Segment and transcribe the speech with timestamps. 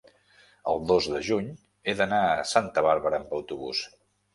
[0.73, 1.53] el dos de juny
[1.93, 3.89] he d'anar a Santa Bàrbara amb autobús.